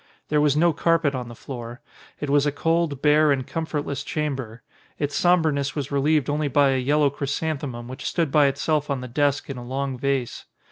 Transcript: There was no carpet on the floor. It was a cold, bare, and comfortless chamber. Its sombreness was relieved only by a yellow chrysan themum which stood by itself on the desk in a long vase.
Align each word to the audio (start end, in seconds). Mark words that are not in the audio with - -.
There 0.29 0.41
was 0.41 0.57
no 0.57 0.73
carpet 0.73 1.13
on 1.13 1.27
the 1.27 1.35
floor. 1.35 1.79
It 2.19 2.27
was 2.31 2.47
a 2.47 2.51
cold, 2.51 3.03
bare, 3.03 3.31
and 3.31 3.45
comfortless 3.45 4.01
chamber. 4.03 4.63
Its 4.97 5.15
sombreness 5.15 5.75
was 5.75 5.91
relieved 5.91 6.27
only 6.27 6.47
by 6.47 6.69
a 6.71 6.79
yellow 6.79 7.11
chrysan 7.11 7.59
themum 7.59 7.85
which 7.87 8.05
stood 8.07 8.31
by 8.31 8.47
itself 8.47 8.89
on 8.89 9.01
the 9.01 9.07
desk 9.07 9.47
in 9.47 9.57
a 9.57 9.63
long 9.63 9.99
vase. 9.99 10.45